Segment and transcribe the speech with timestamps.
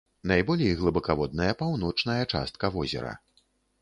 [0.29, 3.13] Найболей глыбакаводная паўночная частка возера.